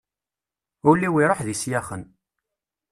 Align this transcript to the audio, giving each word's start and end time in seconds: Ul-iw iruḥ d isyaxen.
Ul-iw 0.89 1.15
iruḥ 1.21 1.39
d 1.43 1.47
isyaxen. 1.53 2.03